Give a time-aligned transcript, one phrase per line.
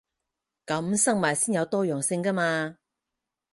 [0.65, 2.77] 噉生物先有多樣性 𠺢 嘛